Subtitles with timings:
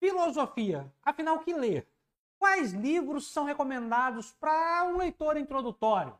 [0.00, 0.92] filosofia.
[1.02, 1.86] Afinal, o que ler?
[2.38, 6.18] Quais livros são recomendados para um leitor introdutório?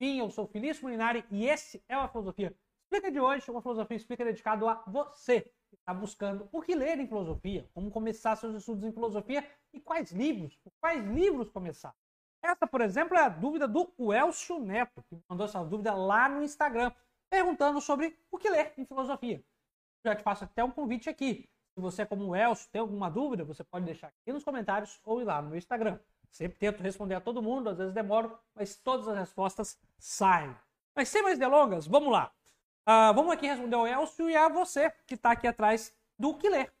[0.00, 2.56] Sim, eu sou Felício Molinari e esse é o Filosofia.
[2.84, 7.00] Explica de hoje, uma filosofia explica dedicado a você que está buscando o que ler
[7.00, 11.92] em filosofia, como começar seus estudos em filosofia e quais livros, quais livros começar.
[12.40, 16.44] Essa, por exemplo, é a dúvida do Elcio Neto, que mandou essa dúvida lá no
[16.44, 16.92] Instagram,
[17.28, 19.42] perguntando sobre o que ler em filosofia.
[20.04, 21.48] Já te faço até um convite aqui.
[21.76, 25.24] Você, como o Elcio, tem alguma dúvida, você pode deixar aqui nos comentários ou ir
[25.24, 25.98] lá no meu Instagram.
[26.30, 30.56] Sempre tento responder a todo mundo, às vezes demoro, mas todas as respostas saem.
[30.94, 32.32] Mas sem mais delongas, vamos lá.
[32.88, 36.48] Uh, vamos aqui responder ao Elcio e a você que está aqui atrás do que
[36.48, 36.72] ler.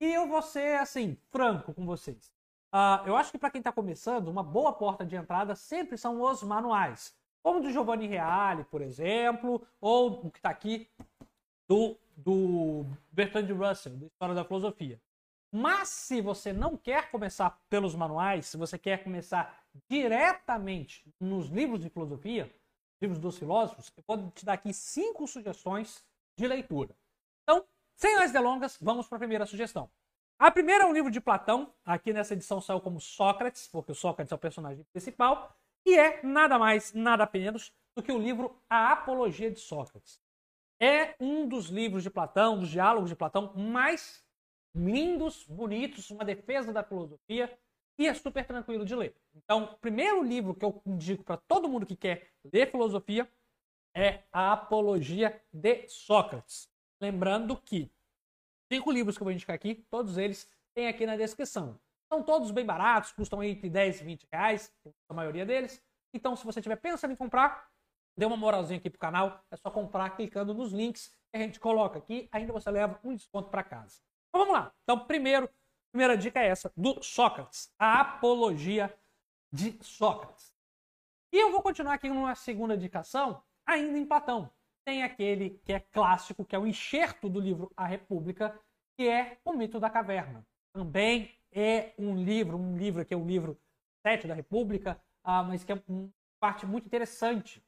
[0.00, 2.32] E eu vou ser, assim, franco com vocês.
[2.72, 6.20] Uh, eu acho que para quem está começando, uma boa porta de entrada sempre são
[6.20, 7.14] os manuais.
[7.42, 10.88] Como do Giovanni Reale, por exemplo, ou o que está aqui
[11.68, 15.00] do do Bertrand Russell, da História da Filosofia.
[15.52, 21.80] Mas se você não quer começar pelos manuais, se você quer começar diretamente nos livros
[21.80, 22.52] de filosofia,
[23.00, 26.04] livros dos filósofos, eu vou te dar aqui cinco sugestões
[26.36, 26.96] de leitura.
[27.42, 27.64] Então,
[27.96, 29.88] sem mais delongas, vamos para a primeira sugestão.
[30.38, 33.94] A primeira é um livro de Platão, aqui nessa edição saiu como Sócrates, porque o
[33.94, 35.56] Sócrates é o personagem principal,
[35.86, 40.23] e é nada mais, nada menos do que o livro A Apologia de Sócrates
[40.80, 44.24] é um dos livros de Platão, dos diálogos de Platão mais
[44.74, 47.56] lindos, bonitos, uma defesa da filosofia
[47.98, 49.14] e é super tranquilo de ler.
[49.34, 53.30] Então, o primeiro livro que eu indico para todo mundo que quer ler filosofia
[53.94, 56.68] é A Apologia de Sócrates.
[57.00, 57.90] Lembrando que
[58.72, 61.78] cinco livros que eu vou indicar aqui, todos eles tem aqui na descrição.
[62.12, 64.72] São todos bem baratos, custam entre 10 e 20 reais,
[65.08, 65.82] a maioria deles.
[66.12, 67.68] Então, se você estiver pensando em comprar,
[68.16, 71.58] dê uma moralzinha aqui pro canal, é só comprar clicando nos links que a gente
[71.58, 74.00] coloca aqui, ainda você leva um desconto para casa.
[74.28, 74.72] Então vamos lá.
[74.82, 75.48] Então, primeiro,
[75.92, 78.94] primeira dica é essa, do Sócrates, a apologia
[79.52, 80.54] de Sócrates.
[81.32, 84.50] E eu vou continuar aqui numa segunda indicação, ainda em Platão.
[84.84, 88.58] Tem aquele que é clássico, que é o enxerto do livro A República,
[88.96, 90.46] que é O Mito da Caverna.
[90.72, 93.58] Também é um livro, um livro que é o livro
[94.06, 97.64] 7 da República, ah, mas que é uma parte muito interessante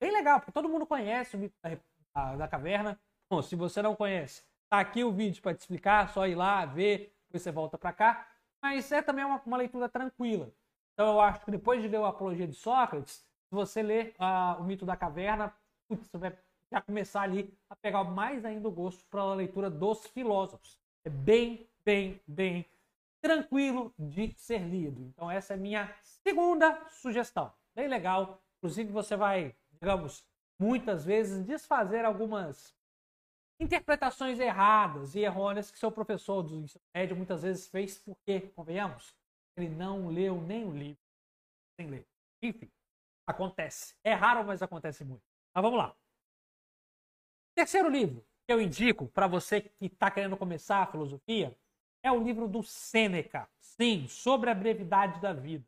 [0.00, 1.78] Bem legal, porque todo mundo conhece o mito da,
[2.14, 2.98] da, da caverna.
[3.30, 6.64] Bom, se você não conhece, tá aqui o vídeo para te explicar, só ir lá,
[6.66, 8.28] ver, depois você volta para cá.
[8.62, 10.50] Mas é também uma, uma, leitura tranquila.
[10.92, 14.60] Então eu acho que depois de ler a Apologia de Sócrates, se você ler uh,
[14.60, 15.54] o mito da caverna,
[15.88, 16.38] putz, você vai
[16.72, 20.78] já começar ali a pegar mais ainda o gosto para a leitura dos filósofos.
[21.04, 22.66] É bem, bem, bem
[23.20, 25.02] tranquilo de ser lido.
[25.02, 27.52] Então essa é a minha segunda sugestão.
[27.74, 28.42] Bem legal.
[28.58, 30.26] Inclusive você vai digamos,
[30.58, 32.74] muitas vezes desfazer algumas
[33.60, 39.14] interpretações erradas e errôneas que seu professor do ensino médio muitas vezes fez porque, convenhamos,
[39.56, 41.02] ele não leu nem o livro
[41.78, 42.06] sem ler.
[42.42, 42.70] Enfim,
[43.26, 43.94] acontece.
[44.02, 45.22] É raro, mas acontece muito.
[45.54, 45.94] Mas vamos lá.
[47.54, 51.56] Terceiro livro que eu indico para você que está querendo começar a filosofia
[52.02, 53.48] é o livro do Sêneca.
[53.60, 55.64] Sim, sobre a brevidade da vida.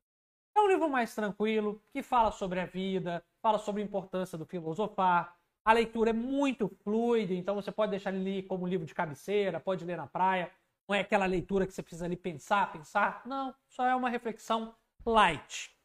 [0.56, 4.46] É um livro mais tranquilo, que fala sobre a vida, fala sobre a importância do
[4.46, 5.36] filosofar.
[5.62, 9.84] A leitura é muito fluida, então você pode deixar ele como livro de cabeceira, pode
[9.84, 10.50] ler na praia.
[10.88, 13.20] Não é aquela leitura que você precisa ali pensar, pensar.
[13.26, 14.74] Não, só é uma reflexão
[15.04, 15.76] light.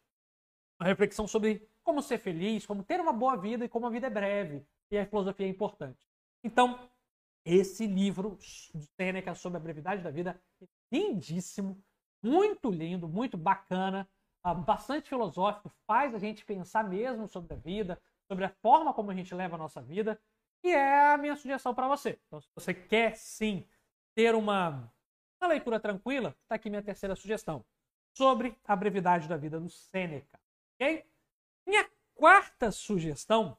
[0.79, 4.07] Uma reflexão sobre como ser feliz, como ter uma boa vida e como a vida
[4.07, 4.65] é breve.
[4.89, 6.07] E a filosofia é importante.
[6.45, 6.89] Então,
[7.43, 8.37] esse livro
[8.73, 11.83] de Sêneca sobre a brevidade da vida é lindíssimo,
[12.23, 14.07] muito lindo, muito bacana
[14.43, 19.13] bastante filosófico, faz a gente pensar mesmo sobre a vida, sobre a forma como a
[19.13, 20.19] gente leva a nossa vida,
[20.63, 22.19] e é a minha sugestão para você.
[22.27, 23.67] Então, se você quer sim
[24.15, 24.91] ter uma,
[25.39, 27.63] uma leitura tranquila, está aqui minha terceira sugestão
[28.15, 30.39] sobre a brevidade da vida do Sêneca.
[30.75, 31.05] Ok?
[31.65, 33.57] Minha quarta sugestão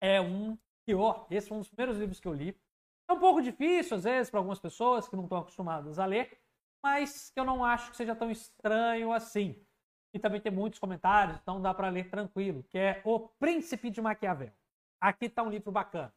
[0.00, 2.56] é um que, ó, esse foi um dos primeiros livros que eu li.
[3.08, 6.40] É um pouco difícil, às vezes, para algumas pessoas que não estão acostumadas a ler,
[6.82, 9.65] mas que eu não acho que seja tão estranho assim
[10.16, 14.00] e também tem muitos comentários, então dá para ler tranquilo, que é O Príncipe de
[14.00, 14.50] Maquiavel.
[14.98, 16.10] Aqui está um livro bacana.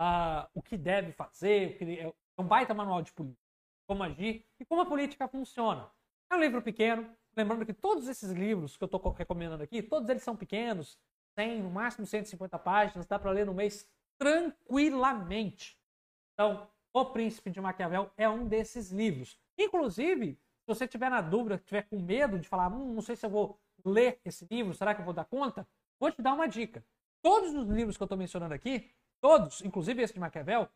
[0.00, 3.42] Uh, o que deve fazer, é um baita manual de política,
[3.84, 5.90] como agir e como a política funciona.
[6.30, 10.08] É um livro pequeno, lembrando que todos esses livros que eu estou recomendando aqui, todos
[10.08, 10.96] eles são pequenos,
[11.34, 15.76] tem no máximo 150 páginas, dá para ler no mês tranquilamente.
[16.34, 19.36] Então, O Príncipe de Maquiavel é um desses livros.
[19.58, 23.26] Inclusive, se você tiver na dúvida, tiver com medo de falar, hum, não sei se
[23.26, 25.66] eu vou ler esse livro, será que eu vou dar conta?
[25.98, 26.84] Vou te dar uma dica.
[27.20, 30.68] Todos os livros que eu estou mencionando aqui, todos, inclusive esse de Maquiavel,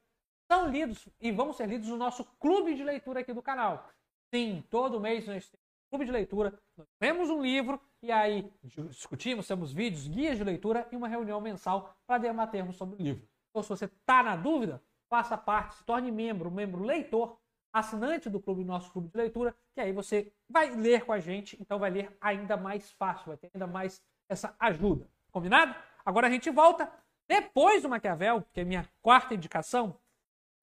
[0.50, 3.88] são lidos e vão ser lidos no nosso clube de leitura aqui do canal.
[4.32, 8.52] Sim, todo mês nós temos um clube de leitura, nós lemos um livro e aí
[8.62, 13.28] discutimos, temos vídeos, guias de leitura e uma reunião mensal para debatermos sobre o livro.
[13.50, 17.38] Então, se você está na dúvida, faça parte, se torne membro, membro leitor,
[17.78, 21.60] assinante do clube, nosso clube de leitura, que aí você vai ler com a gente,
[21.60, 25.06] então vai ler ainda mais fácil, vai ter ainda mais essa ajuda.
[25.30, 25.74] Combinado?
[26.04, 26.90] Agora a gente volta
[27.28, 30.00] depois do Maquiavel, que é minha quarta indicação.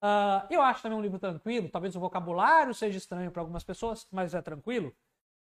[0.02, 4.08] Uh, eu acho também um livro tranquilo, talvez o vocabulário seja estranho para algumas pessoas,
[4.10, 4.92] mas é tranquilo.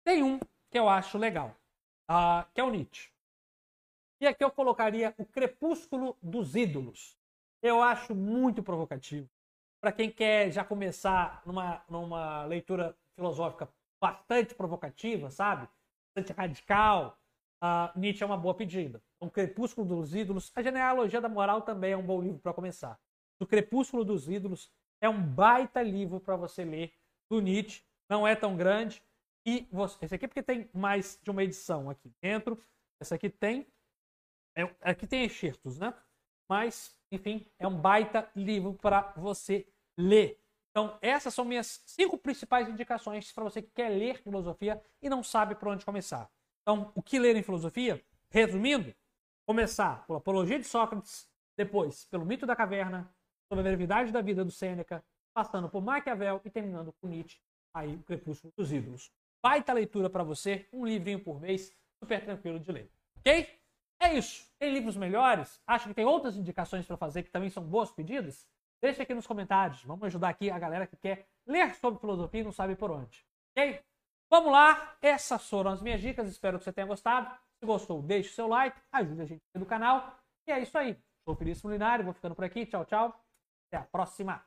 [0.03, 0.39] Tem um
[0.69, 1.55] que eu acho legal,
[2.09, 3.09] uh, que é o Nietzsche.
[4.21, 7.17] E aqui eu colocaria O Crepúsculo dos Ídolos.
[7.61, 9.27] Eu acho muito provocativo.
[9.85, 13.69] Para quem quer já começar numa, numa leitura filosófica
[14.01, 15.69] bastante provocativa, sabe?
[16.07, 17.19] Bastante radical,
[17.61, 18.99] uh, Nietzsche é uma boa pedida.
[19.19, 22.99] O Crepúsculo dos Ídolos, a genealogia da moral também é um bom livro para começar.
[23.39, 26.91] O Crepúsculo dos Ídolos é um baita livro para você ler
[27.29, 27.83] do Nietzsche.
[28.09, 29.03] Não é tão grande.
[29.45, 32.59] E você, esse aqui é porque tem mais de uma edição aqui dentro.
[32.99, 33.67] Essa aqui tem.
[34.55, 35.93] É, aqui tem excertos, né?
[36.49, 39.67] Mas, enfim, é um baita livro para você
[39.97, 40.39] ler.
[40.71, 45.23] Então, essas são minhas cinco principais indicações para você que quer ler filosofia e não
[45.23, 46.29] sabe por onde começar.
[46.61, 48.03] Então, o que ler em filosofia?
[48.29, 48.93] Resumindo,
[49.47, 53.09] começar pela Apologia de Sócrates, depois pelo Mito da Caverna,
[53.47, 55.03] sobre a brevidade da vida do Sêneca,
[55.33, 57.39] passando por Maquiavel e terminando com Nietzsche,
[57.73, 59.11] aí o Crepúsculo dos Ídolos.
[59.43, 62.91] Baita leitura para você, um livrinho por mês, super tranquilo de ler.
[63.19, 63.47] Ok?
[64.01, 64.51] É isso.
[64.57, 65.61] Tem livros melhores?
[65.65, 68.47] Acho que tem outras indicações para fazer que também são boas pedidas?
[68.85, 69.83] Deixa aqui nos comentários.
[69.83, 73.25] Vamos ajudar aqui a galera que quer ler sobre filosofia e não sabe por onde.
[73.49, 73.81] Ok?
[74.29, 74.95] Vamos lá.
[75.01, 76.29] Essas foram as minhas dicas.
[76.29, 77.35] Espero que você tenha gostado.
[77.59, 80.15] Se gostou, deixe o seu like, ajude a gente aqui no canal.
[80.47, 80.95] E é isso aí.
[81.27, 82.63] Sou Felício Mulinário, vou ficando por aqui.
[82.63, 83.19] Tchau, tchau.
[83.67, 84.45] Até a próxima.